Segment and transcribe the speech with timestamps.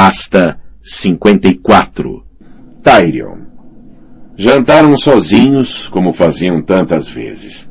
[0.00, 2.24] Pasta 54
[2.84, 3.38] Tyrion
[4.36, 7.68] Jantaram sozinhos, como faziam tantas vezes.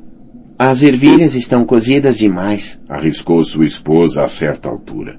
[0.60, 5.18] As ervilhas estão cozidas demais, arriscou sua esposa a certa altura.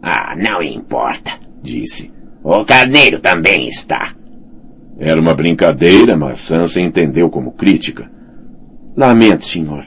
[0.00, 1.32] Ah, não importa,
[1.64, 2.12] disse.
[2.44, 4.14] O carneiro também está.
[5.00, 8.08] Era uma brincadeira, mas Sansa entendeu como crítica.
[8.96, 9.84] Lamento, senhor.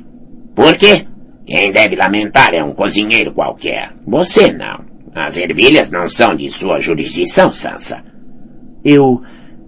[0.53, 1.07] Por quê?
[1.45, 3.93] Quem deve lamentar é um cozinheiro qualquer.
[4.05, 4.92] Você não.
[5.15, 8.03] As ervilhas não são de sua jurisdição, Sansa.
[8.83, 9.21] Eu...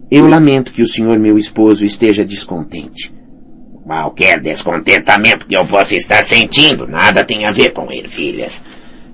[0.10, 3.14] eu lamento que o senhor meu esposo esteja descontente.
[3.86, 8.64] Qualquer descontentamento que eu possa estar sentindo nada tem a ver com ervilhas.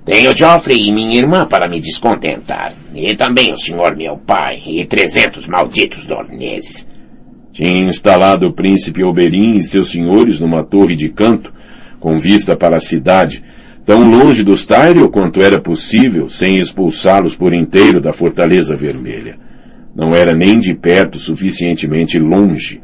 [0.06, 2.74] Tenho Joffrey e minha irmã para me descontentar.
[2.96, 6.88] E também o senhor meu pai e trezentos malditos dorneses.
[7.52, 11.54] Tinha instalado o príncipe Oberyn e seus senhores numa torre de canto,
[12.00, 13.44] com vista para a cidade,
[13.86, 19.38] tão longe dos Tyrion quanto era possível, sem expulsá-los por inteiro da Fortaleza Vermelha.
[19.96, 22.82] Não era nem de perto suficientemente longe.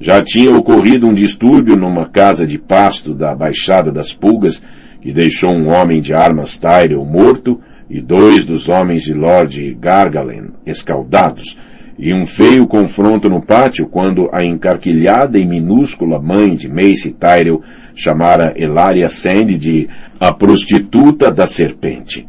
[0.00, 4.62] Já tinha ocorrido um distúrbio numa casa de pasto da Baixada das Pulgas,
[5.00, 10.50] que deixou um homem de armas Tyrell morto e dois dos homens de Lord Gargalen
[10.64, 11.58] escaldados,
[11.98, 17.60] e um feio confronto no pátio quando a encarquilhada e minúscula mãe de Mace Tyrell
[17.94, 19.88] chamara Elaria Sandy de
[20.20, 22.28] a prostituta da serpente.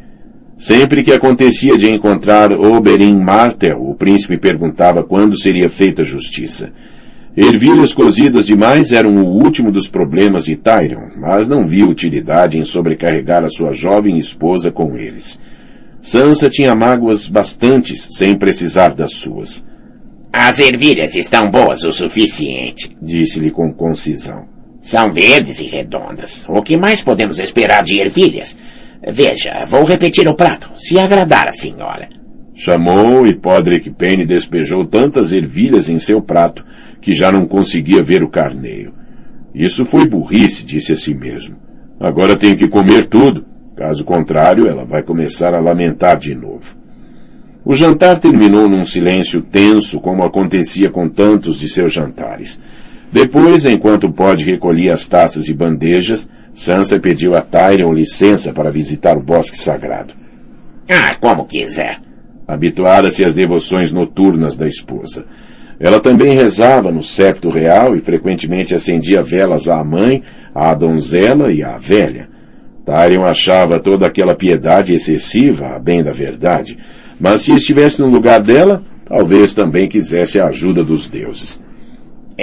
[0.57, 6.71] Sempre que acontecia de encontrar Oberyn Martel, o príncipe perguntava quando seria feita justiça.
[7.35, 12.63] Ervilhas cozidas demais eram o último dos problemas de Tyrion, mas não via utilidade em
[12.63, 15.37] sobrecarregar a sua jovem esposa com eles.
[16.01, 19.65] Sansa tinha mágoas bastantes sem precisar das suas.
[20.31, 24.50] As ervilhas estão boas o suficiente, disse-lhe com concisão.
[24.81, 26.45] São verdes e redondas.
[26.49, 28.57] O que mais podemos esperar de ervilhas?
[29.07, 32.09] Veja, vou repetir o prato, se agradar a senhora.
[32.53, 36.65] Chamou e Podrick Penny despejou tantas ervilhas em seu prato
[36.99, 38.93] que já não conseguia ver o carneiro.
[39.53, 41.57] Isso foi burrice, disse a si mesmo.
[41.99, 43.45] Agora tenho que comer tudo.
[43.75, 46.79] Caso contrário, ela vai começar a lamentar de novo.
[47.63, 52.59] O jantar terminou num silêncio tenso, como acontecia com tantos de seus jantares.
[53.11, 59.17] Depois, enquanto Pod recolhia as taças e bandejas, Sansa pediu a Tyrion licença para visitar
[59.17, 60.13] o bosque sagrado.
[60.89, 61.99] Ah, como quiser.
[62.47, 65.25] Habituara-se às devoções noturnas da esposa.
[65.79, 70.23] Ela também rezava no septo real e frequentemente acendia velas à mãe,
[70.53, 72.29] à donzela e à velha.
[72.85, 76.77] Tyrion achava toda aquela piedade excessiva, a bem da verdade,
[77.19, 81.59] mas se estivesse no lugar dela, talvez também quisesse a ajuda dos deuses.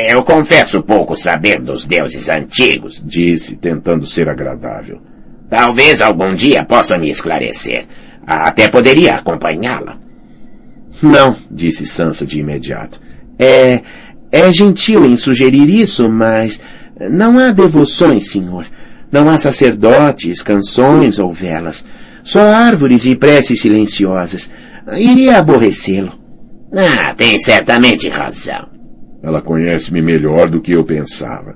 [0.00, 5.02] Eu confesso pouco saber dos deuses antigos, disse, tentando ser agradável.
[5.50, 7.84] Talvez algum dia possa me esclarecer.
[8.24, 9.98] Até poderia acompanhá-la.
[11.02, 13.00] Não, disse Sansa de imediato.
[13.40, 13.82] É,
[14.30, 16.62] é gentil em sugerir isso, mas
[17.10, 18.66] não há devoções, senhor.
[19.10, 21.84] Não há sacerdotes, canções ou velas.
[22.22, 24.48] Só árvores e preces silenciosas.
[24.96, 26.16] Iria aborrecê-lo.
[26.72, 28.77] Ah, tem certamente razão.
[29.28, 31.54] Ela conhece-me melhor do que eu pensava.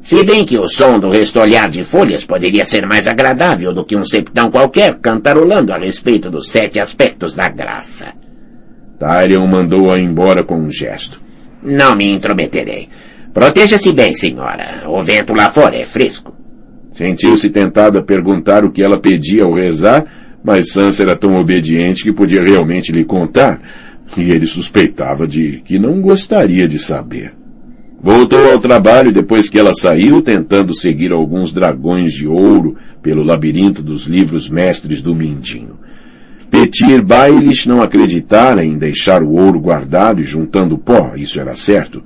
[0.00, 3.94] Se bem que o som do restolhar de folhas poderia ser mais agradável do que
[3.94, 8.14] um septão qualquer cantarolando a respeito dos sete aspectos da graça.
[8.98, 11.20] Tyrion mandou-a embora com um gesto.
[11.62, 12.88] Não me intrometerei.
[13.34, 14.84] Proteja-se bem, senhora.
[14.88, 16.34] O vento lá fora é fresco.
[16.92, 20.06] Sentiu-se tentado a perguntar o que ela pedia ao rezar,
[20.42, 23.60] mas Sansa era tão obediente que podia realmente lhe contar,
[24.16, 27.34] e ele suspeitava de que não gostaria de saber.
[28.00, 33.82] Voltou ao trabalho depois que ela saiu, tentando seguir alguns dragões de ouro pelo labirinto
[33.82, 35.78] dos livros mestres do Mindinho.
[36.50, 42.02] Petir Baelish não acreditara em deixar o ouro guardado e juntando pó, isso era certo,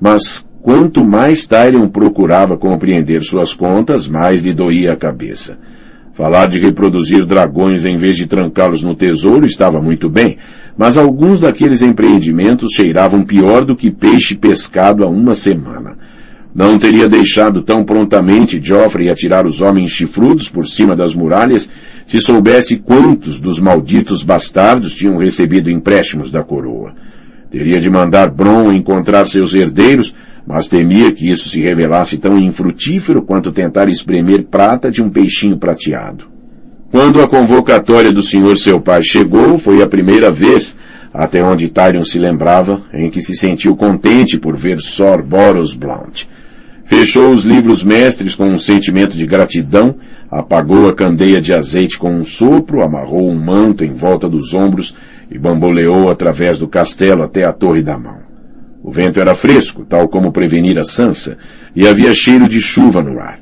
[0.00, 5.58] mas quanto mais Tyrion procurava compreender suas contas, mais lhe doía a cabeça.
[6.14, 10.36] Falar de reproduzir dragões em vez de trancá-los no tesouro estava muito bem,
[10.76, 15.96] mas alguns daqueles empreendimentos cheiravam pior do que peixe pescado há uma semana.
[16.54, 21.70] Não teria deixado tão prontamente Joffrey atirar os homens chifrudos por cima das muralhas
[22.06, 26.92] se soubesse quantos dos malditos bastardos tinham recebido empréstimos da coroa.
[27.50, 30.14] Teria de mandar Bron encontrar seus herdeiros,
[30.46, 35.56] mas temia que isso se revelasse tão infrutífero quanto tentar espremer prata de um peixinho
[35.56, 36.26] prateado.
[36.90, 40.76] Quando a convocatória do senhor seu pai chegou, foi a primeira vez,
[41.12, 46.26] até onde Tyrion se lembrava, em que se sentiu contente por ver Sor Boros Blount.
[46.84, 49.94] Fechou os livros mestres com um sentimento de gratidão,
[50.30, 54.94] apagou a candeia de azeite com um sopro, amarrou um manto em volta dos ombros
[55.30, 58.31] e bamboleou através do castelo até a torre da mão.
[58.82, 61.38] O vento era fresco, tal como prevenira Sansa,
[61.74, 63.38] e havia cheiro de chuva no ar.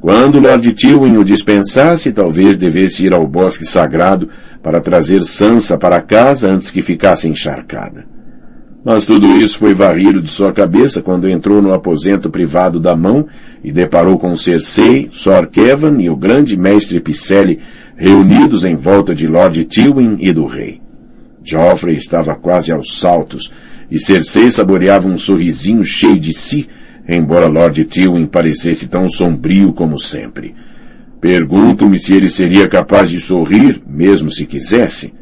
[0.00, 4.28] Quando Lord Tywin o dispensasse, talvez devesse ir ao bosque sagrado
[4.62, 8.04] para trazer Sansa para casa antes que ficasse encharcada.
[8.84, 13.26] Mas tudo isso foi varrido de sua cabeça quando entrou no aposento privado da mão
[13.64, 17.60] e deparou com Cersei, Sor Kevan e o grande mestre Picelli
[17.96, 20.80] reunidos em volta de Lord Tywin e do rei.
[21.42, 23.52] Joffrey estava quase aos saltos
[23.90, 26.68] e Cersei saboreava um sorrisinho cheio de si,
[27.08, 30.54] embora Lord Tywin parecesse tão sombrio como sempre.
[31.20, 35.12] Pergunto-me se ele seria capaz de sorrir, mesmo se quisesse.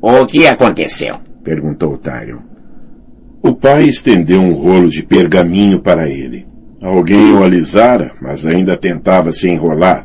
[0.00, 1.16] O que aconteceu?
[1.42, 2.40] perguntou Tyrion.
[3.42, 6.46] O pai estendeu um rolo de pergaminho para ele.
[6.80, 10.04] Alguém o alisara, mas ainda tentava se enrolar.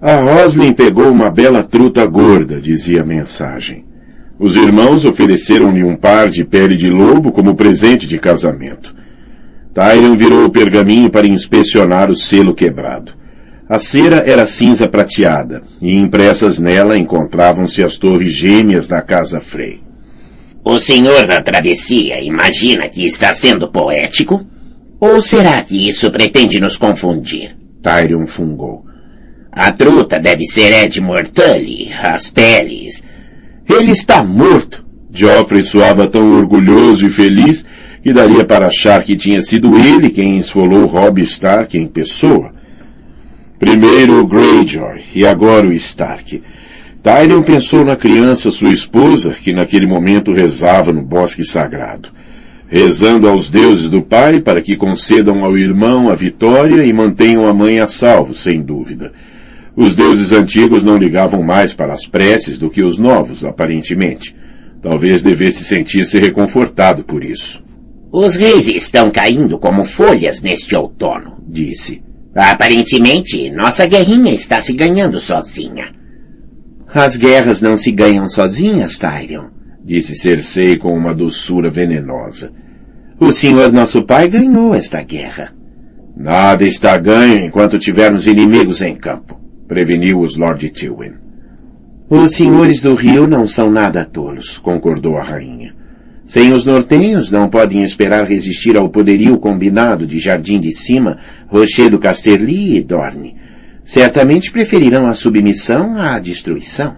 [0.00, 3.84] A Roslin pegou uma bela truta gorda, dizia a mensagem.
[4.38, 8.94] Os irmãos ofereceram-lhe um par de pele de lobo como presente de casamento.
[9.74, 13.12] Tyrion virou o pergaminho para inspecionar o selo quebrado.
[13.68, 19.82] A cera era cinza prateada, e impressas nela encontravam-se as torres gêmeas da Casa Frey.
[20.64, 24.46] O senhor da travessia imagina que está sendo poético?
[25.00, 27.56] Ou será que isso pretende nos confundir?
[27.82, 28.84] Tyrion fungou.
[29.52, 33.02] A truta deve ser Edmure Tully, as peles.
[33.68, 34.86] Ele está morto.
[35.12, 37.66] Joffrey soava tão orgulhoso e feliz
[38.02, 42.52] que daria para achar que tinha sido ele quem esfolou Robb Stark em pessoa.
[43.58, 46.42] Primeiro o Greyjoy e agora o Stark.
[47.02, 52.10] Tyrion pensou na criança, sua esposa, que naquele momento rezava no bosque sagrado,
[52.68, 57.54] rezando aos deuses do pai para que concedam ao irmão a vitória e mantenham a
[57.54, 59.12] mãe a salvo, sem dúvida.
[59.80, 64.34] Os deuses antigos não ligavam mais para as preces do que os novos, aparentemente.
[64.82, 67.64] Talvez devesse sentir-se reconfortado por isso.
[68.10, 72.02] Os reis estão caindo como folhas neste outono, disse.
[72.34, 75.94] Aparentemente, nossa guerrinha está se ganhando sozinha.
[76.92, 79.46] As guerras não se ganham sozinhas, Tyrion,
[79.84, 82.50] disse Cersei com uma doçura venenosa.
[83.20, 85.54] O senhor nosso pai ganhou esta guerra.
[86.16, 89.37] Nada está ganho enquanto tivermos inimigos em campo,
[89.68, 91.12] preveniu os Lord Tywin.
[92.08, 95.74] Os senhores do rio não são nada tolos, concordou a rainha.
[96.24, 101.98] Sem os nortenhos não podem esperar resistir ao poderio combinado de Jardim de Cima, Rochedo
[101.98, 103.36] Casterly e Dorne.
[103.84, 106.96] Certamente preferirão a submissão à destruição.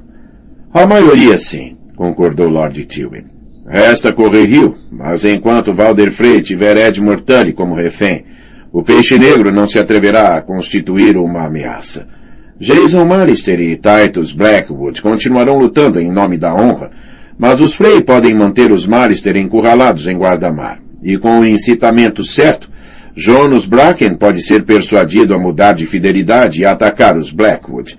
[0.73, 3.25] A maioria sim, concordou Lord Tywin.
[3.67, 8.25] Resta correr rio, mas enquanto Valder Frey tiver Edmure Tully como refém,
[8.73, 12.20] o Peixe Negro não se atreverá a constituir uma ameaça.
[12.61, 16.91] Jason Mallister e Titus Blackwood continuarão lutando em nome da honra,
[17.39, 20.79] mas os Frey podem manter os Mallister encurralados em guarda-mar.
[21.03, 22.71] E com o incitamento certo,
[23.17, 27.97] Jonas Bracken pode ser persuadido a mudar de fidelidade e atacar os Blackwood.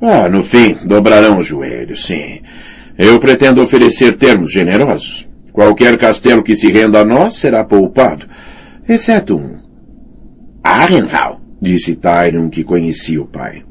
[0.00, 2.42] Ah, no fim, dobrarão os joelhos, sim.
[2.96, 5.28] Eu pretendo oferecer termos generosos.
[5.52, 8.24] Qualquer castelo que se renda a nós será poupado,
[8.88, 9.56] exceto um.
[10.62, 13.64] Arrenhal, disse Tyrion, que conhecia o pai.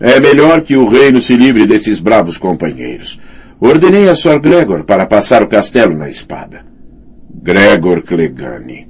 [0.00, 3.18] É melhor que o reino se livre desses bravos companheiros.
[3.60, 6.64] Ordenei a Sor Gregor para passar o castelo na espada.
[7.42, 8.86] Gregor Clegane.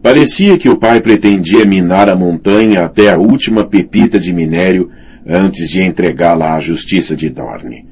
[0.00, 4.88] Parecia que o pai pretendia minar a montanha até a última pepita de minério
[5.26, 7.86] antes de entregá-la à justiça de Dorne.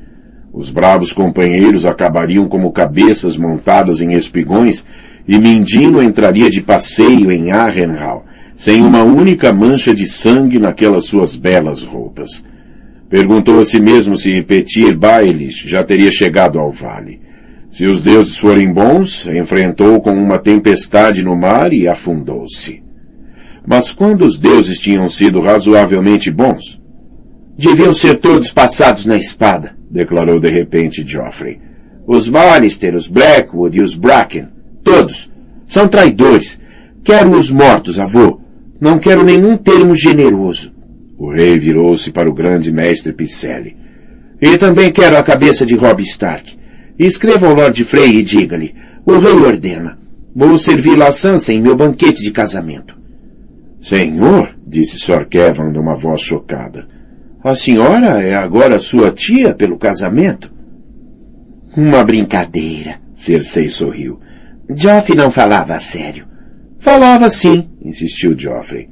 [0.52, 4.84] Os bravos companheiros acabariam como cabeças montadas em espigões
[5.26, 11.34] e Mindino entraria de passeio em Arrenhal, sem uma única mancha de sangue naquelas suas
[11.34, 12.44] belas roupas.
[13.10, 17.20] Perguntou a si mesmo se Petir Baelish já teria chegado ao vale.
[17.68, 22.84] Se os deuses forem bons, enfrentou com uma tempestade no mar e afundou-se.
[23.66, 26.80] Mas quando os deuses tinham sido razoavelmente bons?
[27.58, 31.60] Deviam ser todos passados na espada, declarou de repente Geoffrey.
[32.06, 34.48] Os Mallister, os Blackwood e os Bracken.
[34.84, 35.30] Todos.
[35.66, 36.60] São traidores.
[37.02, 38.40] Quero-os mortos, avô.
[38.80, 40.72] Não quero nenhum termo generoso.
[41.20, 43.76] O rei virou-se para o grande mestre Picelli.
[44.40, 46.58] E também quero a cabeça de Robb Stark.
[46.98, 48.74] Escreva ao Lord Frey e diga-lhe,
[49.04, 49.98] o rei ordena.
[50.34, 52.98] Vou servir a Sansa em meu banquete de casamento.
[53.82, 56.88] Senhor, disse Sir Kevin numa voz chocada,
[57.44, 60.50] a senhora é agora sua tia pelo casamento?
[61.76, 64.18] Uma brincadeira, Cersei sorriu.
[64.74, 66.26] Joffrey não falava a sério.
[66.78, 68.88] Falava sim, insistiu Joffrey.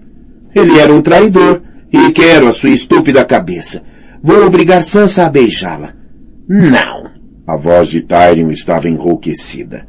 [0.54, 3.82] Ele era um traidor, E quero a sua estúpida cabeça.
[4.22, 5.94] Vou obrigar Sansa a beijá-la.
[6.48, 7.10] Não.
[7.46, 9.86] A voz de Tyrion estava enrouquecida.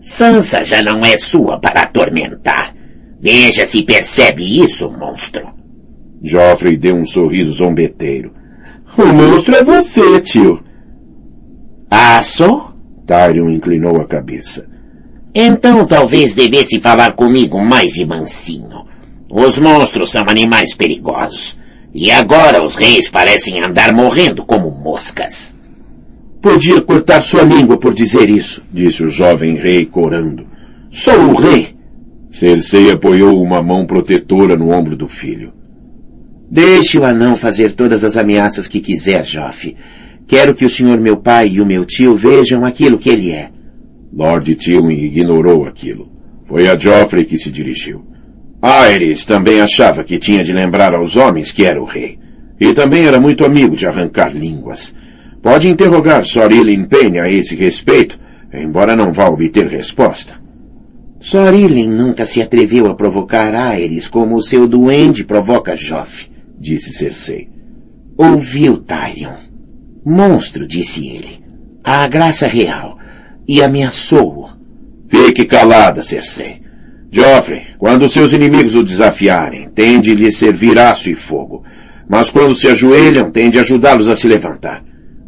[0.00, 2.74] Sansa já não é sua para atormentar.
[3.20, 5.42] Veja se percebe isso, monstro.
[6.22, 8.32] Joffrey deu um sorriso zombeteiro.
[8.96, 10.62] O monstro é você, tio.
[11.90, 12.72] Ah, sou?
[13.06, 14.68] Tyrion inclinou a cabeça.
[15.34, 18.86] Então talvez devesse falar comigo mais de mansinho.
[19.34, 21.58] Os monstros são animais perigosos.
[21.94, 25.54] E agora os reis parecem andar morrendo como moscas.
[26.42, 30.46] Podia cortar sua língua por dizer isso, disse o jovem rei corando.
[30.90, 31.74] Sou o rei.
[32.30, 35.54] Cersei apoiou uma mão protetora no ombro do filho.
[36.50, 39.74] Deixe o anão fazer todas as ameaças que quiser, Joff.
[40.26, 43.50] Quero que o senhor meu pai e o meu tio vejam aquilo que ele é.
[44.12, 46.10] Lord Tywin ignorou aquilo.
[46.46, 48.11] Foi a Joffrey que se dirigiu.
[48.62, 52.16] Aerys também achava que tinha de lembrar aos homens que era o rei.
[52.60, 54.94] E também era muito amigo de arrancar línguas.
[55.42, 58.20] Pode interrogar Sor Ilyn Payne a esse respeito,
[58.54, 60.40] embora não vá obter resposta.
[61.18, 66.92] Sor Ilyn nunca se atreveu a provocar Aerys como o seu duende provoca Joff, disse
[66.92, 67.48] Cersei.
[68.16, 69.34] Ouviu Tyrion.
[70.04, 71.42] Monstro, disse ele.
[71.82, 72.96] A graça real.
[73.48, 74.50] E ameaçou-o.
[75.08, 76.61] Fique calada, Cersei.
[77.14, 81.62] Joffrey, quando seus inimigos o desafiarem, tende lhe servir aço e fogo.
[82.08, 84.82] Mas quando se ajoelham, tende ajudá-los a se levantar.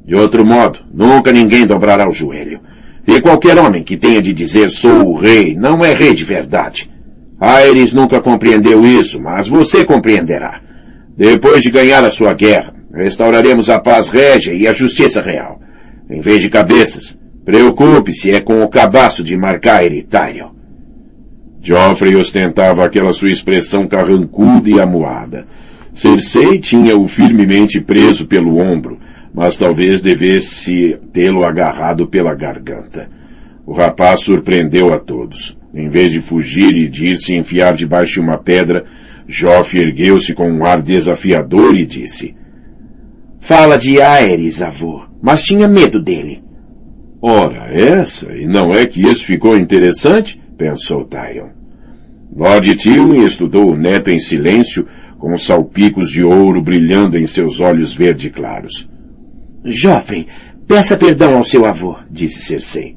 [0.06, 2.58] De outro modo, nunca ninguém dobrará o joelho.
[3.06, 6.90] E qualquer homem que tenha de dizer sou o rei, não é rei de verdade.
[7.38, 10.62] Aerys nunca compreendeu isso, mas você compreenderá.
[11.14, 15.60] Depois de ganhar a sua guerra, restauraremos a paz régia e a justiça real.
[16.08, 20.54] Em vez de cabeças, preocupe-se é com o cabaço de Marcaer e Tyrion.
[21.64, 25.46] Joffrey ostentava aquela sua expressão carrancuda e amuada.
[25.94, 28.98] Cersei tinha-o firmemente preso pelo ombro,
[29.32, 33.08] mas talvez devesse tê-lo agarrado pela garganta.
[33.64, 35.58] O rapaz surpreendeu a todos.
[35.72, 38.84] Em vez de fugir e de ir se enfiar debaixo de uma pedra,
[39.26, 42.36] Joffrey ergueu-se com um ar desafiador e disse:
[43.40, 46.42] Fala de Aerys, avô, mas tinha medo dele.
[47.22, 50.43] Ora, essa, e não é que isso ficou interessante?
[50.56, 51.48] Pensou Tyrion.
[52.34, 54.86] Lord Tywin estudou o neto em silêncio,
[55.18, 58.88] com salpicos de ouro brilhando em seus olhos verde claros.
[59.64, 60.26] Joffrey,
[60.66, 62.96] peça perdão ao seu avô, disse Cersei.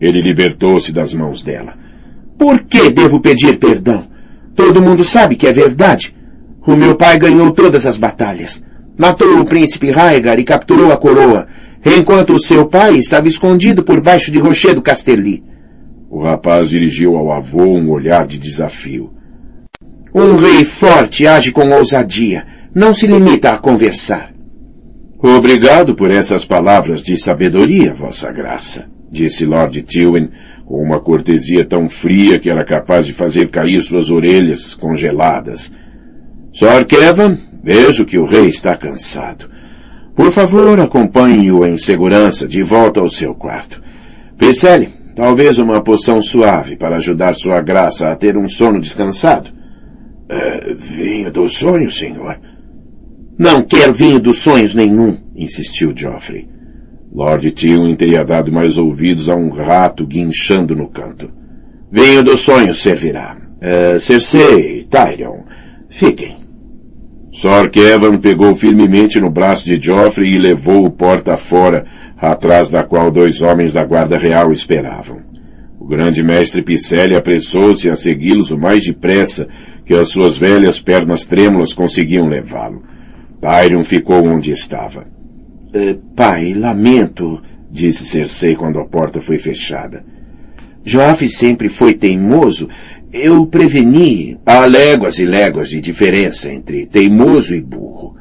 [0.00, 1.74] Ele libertou-se das mãos dela.
[2.38, 4.06] Por que devo pedir perdão?
[4.54, 6.14] Todo mundo sabe que é verdade.
[6.66, 8.62] O meu pai ganhou todas as batalhas.
[8.98, 11.46] Matou o príncipe Raegar e capturou a coroa,
[11.84, 15.42] enquanto o seu pai estava escondido por baixo de Rochedo Casterly.
[16.12, 19.14] O rapaz dirigiu ao avô um olhar de desafio.
[20.14, 22.44] Um rei forte age com ousadia.
[22.74, 24.30] Não se limita a conversar.
[25.18, 30.28] Obrigado por essas palavras de sabedoria, Vossa Graça, disse Lord Tywin,
[30.66, 35.72] com uma cortesia tão fria que era capaz de fazer cair suas orelhas congeladas.
[36.52, 36.84] Sr.
[36.86, 39.48] Kevin, vejo que o rei está cansado.
[40.14, 43.82] Por favor, acompanhe-o em segurança de volta ao seu quarto.
[44.36, 49.50] Picelle, Talvez uma poção suave para ajudar sua graça a ter um sono descansado.
[49.50, 52.38] Uh, vinho dos sonhos, senhor?
[53.38, 56.48] Não quero vinho dos sonhos nenhum, insistiu Geoffrey.
[57.14, 61.30] Lord Tywin teria dado mais ouvidos a um rato guinchando no canto.
[61.90, 63.36] Vinho dos sonhos servirá.
[63.58, 65.42] Uh, Cersei, Tyrion,
[65.90, 66.42] fiquem.
[67.32, 71.86] Sor Kevan pegou firmemente no braço de Geoffrey e levou-o porta fora,
[72.30, 75.20] atrás da qual dois homens da guarda real esperavam.
[75.78, 79.48] O grande mestre Picelli apressou-se a segui-los o mais depressa
[79.84, 82.84] que as suas velhas pernas trêmulas conseguiam levá-lo.
[83.40, 85.04] Tyrion ficou onde estava.
[85.74, 90.04] Uh, pai, lamento, disse Cersei quando a porta foi fechada.
[90.84, 92.68] Joffrey sempre foi teimoso.
[93.12, 94.38] Eu preveni.
[94.46, 98.14] Há léguas e léguas de diferença entre teimoso e burro.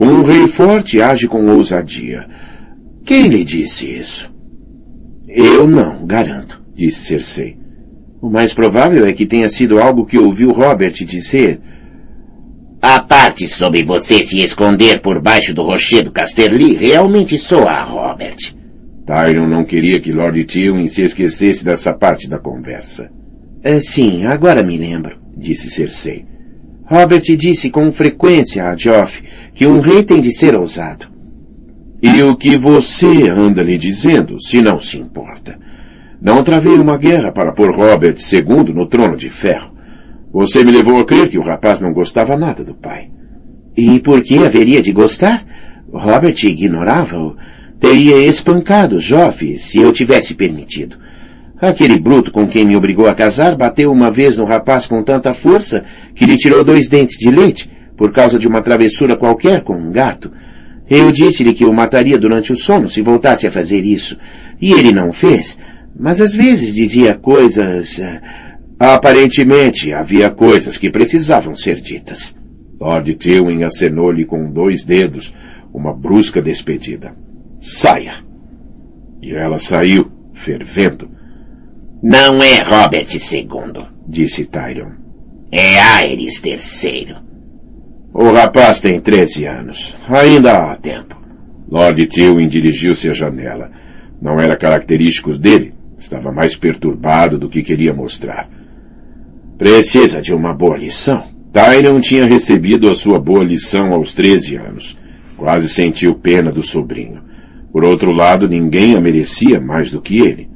[0.00, 2.26] Um rei forte age com ousadia.
[3.04, 4.34] Quem lhe disse isso?
[5.28, 7.58] Eu não, garanto, disse Cersei.
[8.20, 11.60] O mais provável é que tenha sido algo que ouviu Robert dizer.
[12.80, 18.54] A parte sobre você se esconder por baixo do rochedo Casterly realmente soa a Robert.
[19.04, 23.10] Tyrion não queria que Lord Tywin se esquecesse dessa parte da conversa.
[23.62, 26.24] É, sim, agora me lembro, disse Cersei.
[26.86, 29.22] Robert disse com frequência a Joff
[29.54, 31.13] que um rei tem de ser ousado.
[32.06, 35.58] E o que você anda lhe dizendo, se não se importa?
[36.20, 39.72] Não travei uma guerra para pôr Robert II no trono de ferro.
[40.30, 43.08] Você me levou a crer que o rapaz não gostava nada do pai.
[43.74, 45.46] E por que haveria de gostar?
[45.90, 47.36] Robert ignorava-o.
[47.80, 50.96] Teria espancado Joff se eu tivesse permitido.
[51.58, 55.32] Aquele bruto com quem me obrigou a casar bateu uma vez no rapaz com tanta
[55.32, 55.84] força
[56.14, 59.90] que lhe tirou dois dentes de leite por causa de uma travessura qualquer com um
[59.90, 60.30] gato.
[60.88, 64.16] Eu disse-lhe que o mataria durante o sono se voltasse a fazer isso.
[64.60, 65.58] E ele não fez.
[65.98, 67.98] Mas às vezes dizia coisas.
[67.98, 68.20] Eh,
[68.78, 72.36] aparentemente havia coisas que precisavam ser ditas.
[72.78, 75.34] Lord Tywin acenou-lhe com dois dedos
[75.72, 77.16] uma brusca despedida.
[77.60, 78.14] Saia!
[79.22, 81.08] E ela saiu, fervendo.
[82.02, 84.90] Não é Robert II, disse Tyrion.
[85.50, 87.16] É Aerys III.
[88.16, 89.96] O rapaz tem 13 anos.
[90.08, 91.20] Ainda há tempo.
[91.68, 93.72] Lord Tywin dirigiu-se à janela.
[94.22, 95.74] Não era característico dele.
[95.98, 98.48] Estava mais perturbado do que queria mostrar.
[99.58, 101.24] Precisa de uma boa lição.
[101.52, 104.96] Tyrion tinha recebido a sua boa lição aos 13 anos.
[105.36, 107.20] Quase sentiu pena do sobrinho.
[107.72, 110.48] Por outro lado, ninguém a merecia mais do que ele.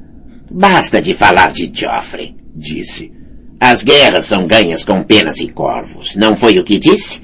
[0.49, 3.13] Basta de falar de Joffrey, disse.
[3.59, 6.15] As guerras são ganhas com penas e corvos.
[6.15, 7.21] Não foi o que disse?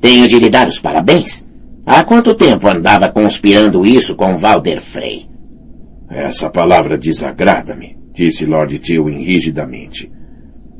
[0.00, 1.44] Tenho de lhe dar os parabéns.
[1.84, 5.26] Há quanto tempo andava conspirando isso com Walder Frey?
[6.10, 10.10] Essa palavra desagrada-me, disse Lord Tywin rigidamente.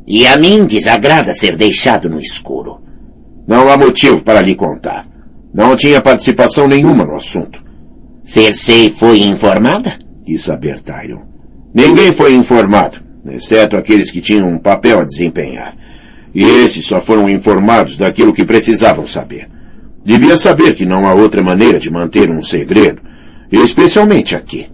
[0.06, 2.80] E a mim desagrada ser deixado no escuro.
[3.46, 5.06] Não há motivo para lhe contar.
[5.52, 7.62] Não tinha participação nenhuma no assunto.
[8.25, 9.98] Cersei foi informada?
[10.25, 11.22] Quis saber Tyrion.
[11.75, 15.76] Ninguém foi informado, exceto aqueles que tinham um papel a desempenhar.
[16.38, 19.49] E esses só foram informados daquilo que precisavam saber.
[20.04, 23.02] Devia saber que não há outra maneira de manter um segredo,
[23.50, 24.68] especialmente aqui.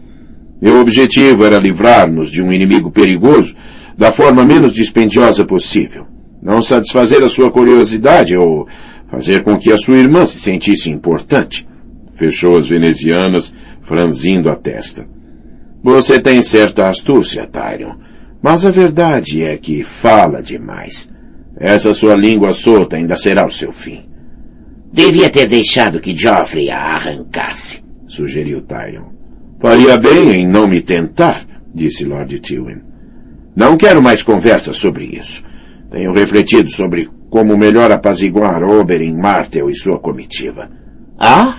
[0.61, 3.56] Meu objetivo era livrar-nos de um inimigo perigoso
[3.97, 6.06] da forma menos dispendiosa possível.
[6.42, 8.68] Não satisfazer a sua curiosidade ou
[9.11, 11.66] fazer com que a sua irmã se sentisse importante.
[12.12, 15.09] Fechou as venezianas, franzindo a testa.
[15.83, 17.94] Você tem certa astúcia, Tyrion,
[18.42, 21.14] mas a verdade é que fala demais.
[21.56, 24.04] Essa sua língua solta ainda será o seu fim.
[24.92, 29.12] Devia ter deixado que Joffrey a arrancasse, sugeriu Tyrion.
[29.60, 32.80] Faria bem em não me tentar, disse Lord Tywin.
[33.56, 35.42] Não quero mais conversa sobre isso.
[35.90, 40.70] Tenho refletido sobre como melhor apaziguar Oberyn Martel e sua comitiva.
[41.18, 41.54] Ah?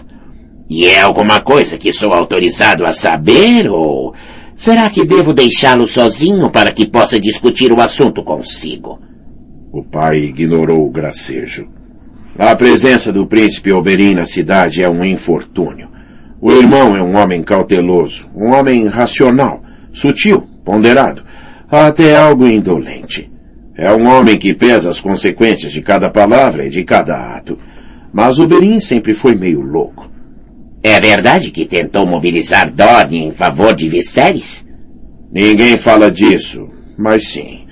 [0.69, 4.13] E é alguma coisa que sou autorizado a saber ou
[4.55, 8.99] será que devo deixá-lo sozinho para que possa discutir o assunto consigo?
[9.75, 11.67] O pai ignorou o gracejo.
[12.39, 15.89] A presença do príncipe Oberyn na cidade é um infortúnio.
[16.39, 19.61] O irmão é um homem cauteloso, um homem racional,
[19.91, 21.23] sutil, ponderado,
[21.69, 23.29] até algo indolente.
[23.75, 27.59] É um homem que pesa as consequências de cada palavra e de cada ato.
[28.13, 30.09] Mas Oberyn sempre foi meio louco.
[30.81, 34.65] É verdade que tentou mobilizar Dorne em favor de Viserys?
[35.29, 37.64] Ninguém fala disso, mas sim.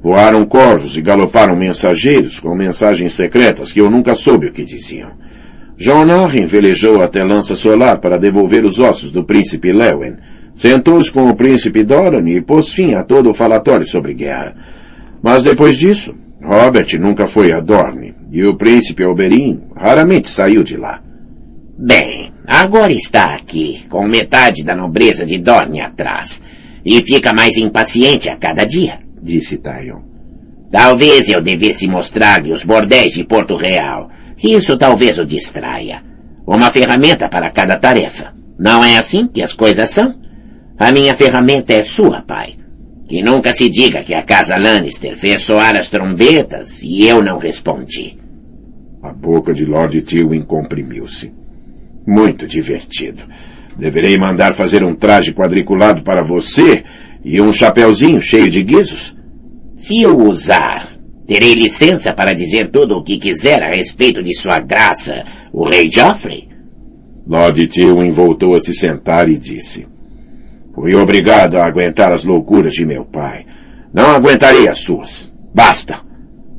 [0.00, 5.10] Voaram corvos e galoparam mensageiros com mensagens secretas que eu nunca soube o que diziam.
[5.76, 10.16] John Arryn velejou até Lança Solar para devolver os ossos do príncipe Lewin.
[10.54, 14.54] Sentou-se com o príncipe Doran e pôs fim a todo o falatório sobre guerra.
[15.22, 20.76] Mas depois disso, Robert nunca foi a Dorne, e o príncipe Oberyn raramente saiu de
[20.76, 21.00] lá.
[21.76, 26.42] Bem, agora está aqui, com metade da nobreza de Dorne atrás,
[26.84, 30.00] e fica mais impaciente a cada dia disse Tyrion.
[30.70, 34.10] Talvez eu devesse mostrar-lhe os bordéis de Porto Real.
[34.42, 36.02] Isso talvez o distraia.
[36.46, 38.34] Uma ferramenta para cada tarefa.
[38.58, 40.14] Não é assim que as coisas são?
[40.78, 42.54] A minha ferramenta é sua, pai.
[43.08, 47.38] Que nunca se diga que a casa Lannister fez soar as trombetas e eu não
[47.38, 48.18] respondi.
[49.02, 51.32] A boca de Lord Tywin comprimiu-se.
[52.06, 53.22] Muito divertido.
[53.76, 56.84] Deverei mandar fazer um traje quadriculado para você
[57.24, 59.16] e um chapeuzinho cheio de guizos?
[59.76, 60.88] Se eu usar,
[61.26, 65.88] terei licença para dizer tudo o que quiser a respeito de sua graça, o rei
[65.90, 66.48] Joffrey?
[67.26, 69.86] Lord Tywin voltou a se sentar e disse,
[70.74, 73.44] Fui obrigado a aguentar as loucuras de meu pai.
[73.92, 75.28] Não aguentarei as suas.
[75.52, 76.00] Basta.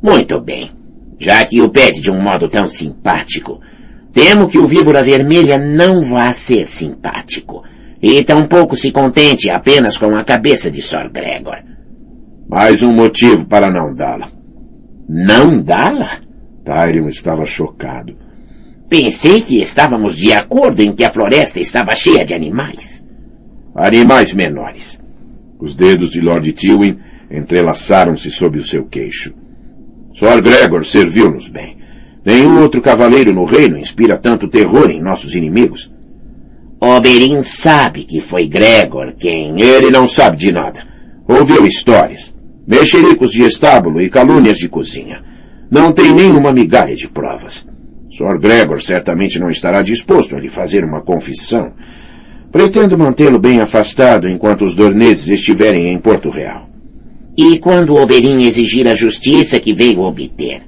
[0.03, 0.71] Muito bem.
[1.17, 3.61] Já que o pede de um modo tão simpático,
[4.11, 7.63] temo que o víbora vermelha não vá ser simpático.
[8.01, 11.57] E tampouco se contente apenas com a cabeça de Sir Gregor.
[12.49, 14.29] Mais um motivo para não dá-la.
[15.07, 16.09] Não dá-la?
[16.63, 18.15] Tyrion estava chocado.
[18.87, 23.05] Pensei que estávamos de acordo em que a floresta estava cheia de animais.
[23.75, 24.99] Animais menores.
[25.59, 26.97] Os dedos de Lord Tywin
[27.29, 29.33] entrelaçaram-se sob o seu queixo.
[30.13, 31.77] Sir Gregor serviu-nos bem.
[32.25, 35.91] Nenhum outro cavaleiro no reino inspira tanto terror em nossos inimigos.
[36.81, 39.61] Oberyn sabe que foi Gregor quem...
[39.61, 40.81] Ele não sabe de nada.
[41.27, 42.33] Ouviu histórias.
[42.65, 45.21] Mexericos de estábulo e calúnias de cozinha.
[45.69, 47.67] Não tem nenhuma migalha de provas.
[48.09, 48.39] Sr.
[48.39, 51.73] Gregor certamente não estará disposto a lhe fazer uma confissão.
[52.51, 56.69] Pretendo mantê-lo bem afastado enquanto os dorneses estiverem em Porto Real.
[57.37, 60.61] E quando Oberyn exigir a justiça que veio obter?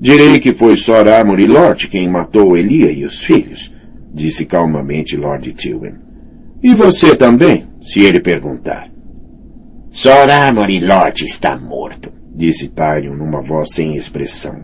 [0.00, 3.72] Direi que foi Sor Amory Lort quem matou Elia e os filhos,
[4.12, 5.94] disse calmamente Lord Tywin.
[6.62, 8.88] E você também, se ele perguntar.
[9.90, 14.62] Sor Amory Lort está morto, disse Tyrion numa voz sem expressão.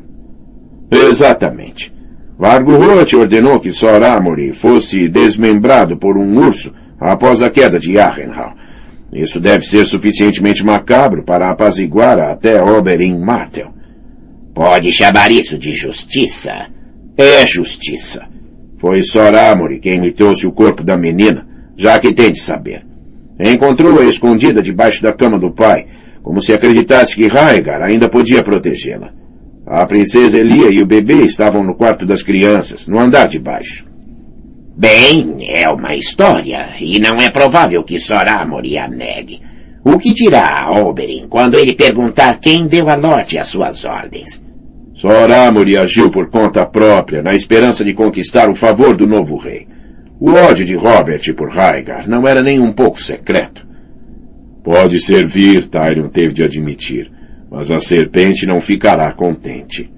[0.90, 1.94] Exatamente.
[2.38, 7.98] Vargo Roth ordenou que Sor Amory fosse desmembrado por um urso após a queda de
[7.98, 8.54] Arrenhal.
[9.12, 13.72] Isso deve ser suficientemente macabro para apaziguar até Oberyn Martel.
[14.54, 16.66] Pode chamar isso de justiça?
[17.16, 18.28] É justiça.
[18.78, 22.84] Foi Sor Amory quem me trouxe o corpo da menina, já que tem de saber.
[23.38, 25.86] Encontrou-a escondida debaixo da cama do pai,
[26.22, 29.12] como se acreditasse que Raegar ainda podia protegê-la.
[29.66, 33.84] A princesa Elia e o bebê estavam no quarto das crianças, no andar de baixo.
[34.76, 39.40] Bem, é uma história, e não é provável que Soramori a negue.
[39.82, 44.44] O que dirá Oberyn quando ele perguntar quem deu a Lorde as suas ordens?
[44.96, 49.68] Soramori agiu por conta própria, na esperança de conquistar o favor do novo rei.
[50.18, 53.64] O ódio de Robert por Raegar não era nem um pouco secreto.
[54.64, 57.14] Pode servir, Tyrion teve de admitir
[57.50, 59.90] mas a serpente não ficará contente.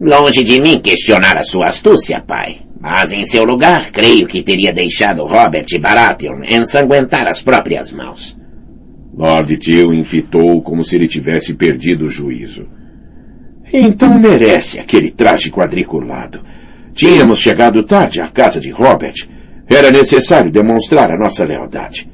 [0.00, 2.60] Longe de mim questionar a sua astúcia, pai.
[2.80, 8.38] Mas em seu lugar, creio que teria deixado Robert Baratheon ensanguentar as próprias mãos.
[9.16, 12.68] Lord Tywin fitou como se ele tivesse perdido o juízo.
[13.78, 16.40] Então merece aquele traje quadriculado.
[16.94, 19.28] Tínhamos chegado tarde à casa de Robert.
[19.68, 22.08] Era necessário demonstrar a nossa lealdade.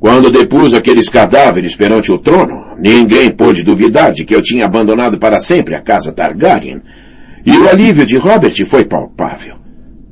[0.00, 5.18] Quando depus aqueles cadáveres perante o trono, ninguém pôde duvidar de que eu tinha abandonado
[5.18, 6.80] para sempre a casa Targaryen.
[7.44, 9.56] E o alívio de Robert foi palpável.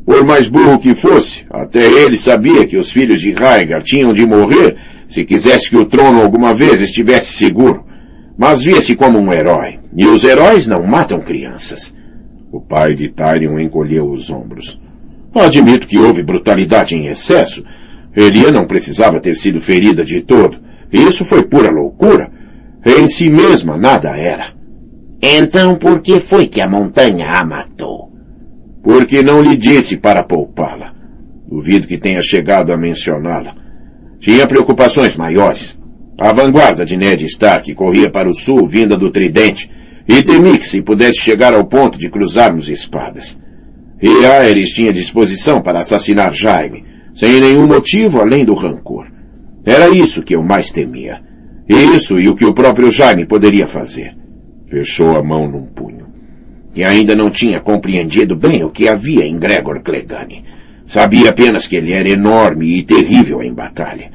[0.05, 4.27] Por mais burro que fosse, até ele sabia que os filhos de Rhaegar tinham de
[4.27, 4.77] morrer
[5.09, 7.87] se quisesse que o trono alguma vez estivesse seguro.
[8.37, 11.95] Mas via-se como um herói, e os heróis não matam crianças.
[12.51, 14.81] O pai de Tyrion encolheu os ombros.
[15.35, 17.64] Admito que houve brutalidade em excesso,
[18.14, 20.59] Elia não precisava ter sido ferida de todo.
[20.92, 22.31] Isso foi pura loucura.
[22.85, 24.45] Em si mesma nada era.
[25.23, 28.12] Então por que foi que a montanha a matou?
[28.83, 30.92] Porque não lhe disse para poupá-la.
[31.49, 33.55] Duvido que tenha chegado a mencioná-la.
[34.18, 35.79] Tinha preocupações maiores.
[36.23, 39.69] A vanguarda de Ned Stark corria para o sul, vinda do Tridente,
[40.07, 43.37] e temi que se pudesse chegar ao ponto de cruzarmos espadas.
[44.01, 49.11] E Aerys tinha disposição para assassinar Jaime, sem nenhum motivo além do rancor.
[49.67, 51.21] Era isso que eu mais temia.
[51.69, 54.17] Isso e o que o próprio Jaime poderia fazer.
[54.71, 56.07] Fechou a mão num punho.
[56.73, 60.45] E ainda não tinha compreendido bem o que havia em Gregor Clegane.
[60.87, 64.09] Sabia apenas que ele era enorme e terrível em batalha.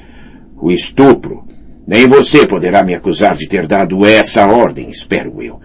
[0.56, 1.46] O estupro.
[1.88, 5.62] Nem você poderá me acusar de ter dado essa ordem, espero eu.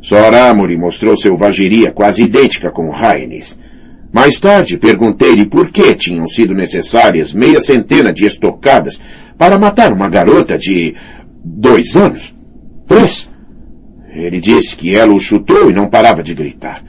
[0.00, 3.56] Sor Amory mostrou selvageria quase idêntica com Rhaenys.
[4.12, 9.00] Mais tarde perguntei-lhe por que tinham sido necessárias meia centena de estocadas
[9.38, 10.96] para matar uma garota de
[11.44, 12.34] dois anos.
[12.88, 13.30] Três.
[14.12, 16.82] Ele disse que ela o chutou e não parava de gritar.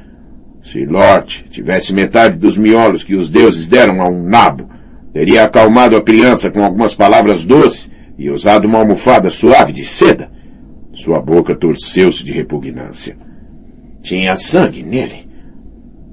[0.63, 4.67] Se Lord tivesse metade dos miolos que os deuses deram a um nabo,
[5.13, 10.31] teria acalmado a criança com algumas palavras doces e usado uma almofada suave de seda.
[10.93, 13.17] Sua boca torceu-se de repugnância.
[14.01, 15.27] Tinha sangue nele.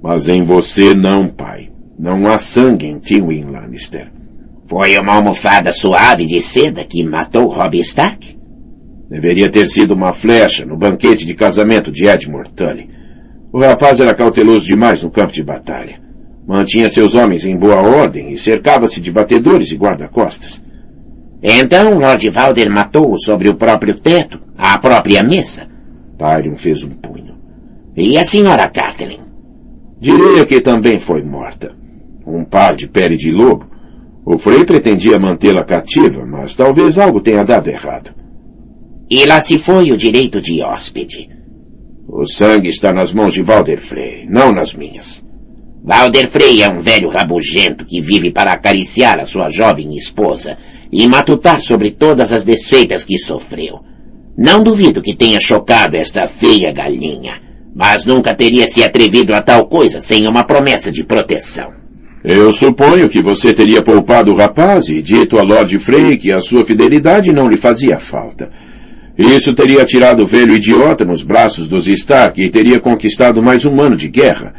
[0.02, 1.70] Mas em você não, pai.
[1.98, 4.12] Não há sangue em Tywin Lannister.
[4.66, 8.38] Foi uma almofada suave de seda que matou Robb Stark?
[9.10, 12.90] Deveria ter sido uma flecha no banquete de casamento de Edmure Tully.
[13.50, 15.98] O rapaz era cauteloso demais no campo de batalha.
[16.46, 20.62] Mantinha seus homens em boa ordem e cercava-se de batedores e guarda-costas.
[21.42, 25.68] Então Lord Valder matou-o sobre o próprio teto, a própria mesa?
[26.18, 27.38] Tyrion fez um punho.
[27.96, 29.20] E a senhora Catelyn?
[30.00, 31.76] Diria que também foi morta.
[32.26, 33.66] Um par de pele de lobo.
[34.24, 38.10] O Frei pretendia mantê-la cativa, mas talvez algo tenha dado errado.
[39.08, 41.30] E lá se foi o direito de hóspede.
[42.06, 45.24] O sangue está nas mãos de Valder Frey, não nas minhas.
[45.82, 50.58] Valder Frey é um velho rabugento que vive para acariciar a sua jovem esposa
[50.90, 53.80] e matutar sobre todas as desfeitas que sofreu.
[54.36, 57.40] Não duvido que tenha chocado esta feia galinha
[57.74, 61.72] Mas nunca teria se atrevido a tal coisa sem uma promessa de proteção.
[62.24, 66.40] Eu suponho que você teria poupado o rapaz e dito a Lord Frey que a
[66.40, 68.50] sua fidelidade não lhe fazia falta.
[69.16, 73.80] Isso teria tirado o velho idiota nos braços dos Stark e teria conquistado mais um
[73.80, 74.54] ano de guerra.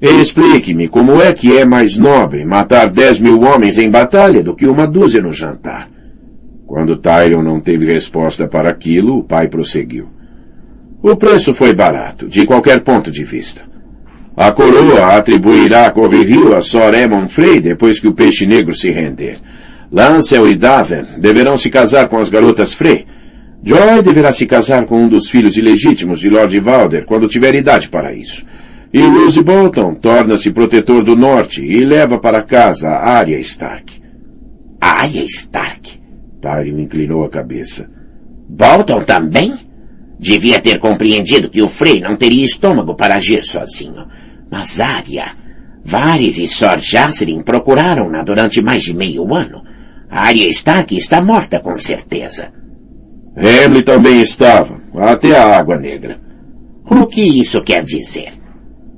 [0.00, 4.66] Explique-me como é que é mais nobre matar dez mil homens em batalha do que
[4.66, 5.88] uma dúzia no jantar.
[6.66, 10.08] Quando Tyrion não teve resposta para aquilo, o pai prosseguiu.
[11.02, 13.62] O preço foi barato, de qualquer ponto de vista.
[14.36, 16.92] A coroa atribuirá Correrio a Sor
[17.28, 19.38] Frey depois que o peixe negro se render.
[19.90, 23.04] Lancel e Daven deverão se casar com as garotas Frey.
[23.64, 27.88] Joy deverá se casar com um dos filhos ilegítimos de Lord Valder quando tiver idade
[27.88, 28.46] para isso.
[28.92, 34.00] E Roose Bolton torna-se protetor do norte e leva para casa a Arya Stark.
[34.80, 36.00] Arya Stark?
[36.40, 37.90] Tyrion inclinou a cabeça.
[38.48, 39.54] Bolton também?
[40.18, 44.06] Devia ter compreendido que o Frey não teria estômago para agir sozinho.
[44.50, 45.32] Mas Arya,
[45.84, 49.62] Varys e Sor Jacelyn procuraram-na durante mais de meio ano.
[50.10, 52.50] Arya Stark está morta com certeza.
[53.36, 56.18] Emily também estava, até a Água Negra.
[56.90, 58.37] O que isso quer dizer?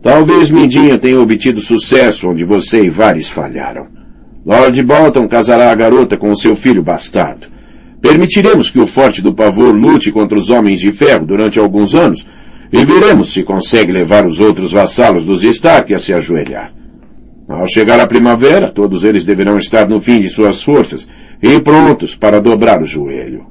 [0.02, 3.86] Talvez Mindinha tenha obtido sucesso onde você e Varys falharam.
[4.44, 7.46] Lord Bolton casará a garota com o seu filho bastardo.
[8.00, 12.26] Permitiremos que o Forte do Pavor lute contra os Homens de Ferro durante alguns anos
[12.72, 16.72] e veremos se consegue levar os outros vassalos dos Stark a se ajoelhar.
[17.46, 21.06] Ao chegar a primavera, todos eles deverão estar no fim de suas forças
[21.42, 23.46] e prontos para dobrar o joelho.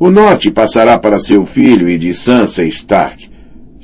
[0.00, 3.30] O norte passará para seu filho e de Sansa Stark,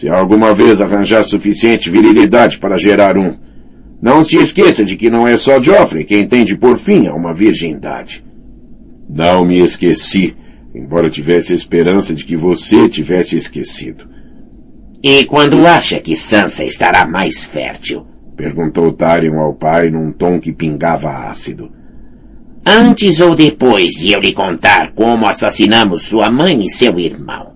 [0.02, 3.36] se alguma vez arranjar suficiente virilidade para gerar um.
[4.02, 7.14] Não se esqueça de que não é só Joffrey quem tem de por fim a
[7.14, 8.24] uma virgindade.
[9.08, 10.34] Não me esqueci,
[10.74, 14.08] embora tivesse a esperança de que você tivesse esquecido.
[15.00, 18.04] E quando acha que Sansa estará mais fértil?
[18.36, 21.70] Perguntou Tyrion ao pai num tom que pingava ácido.
[22.66, 27.51] Antes ou depois de eu lhe contar como assassinamos sua mãe e seu irmão?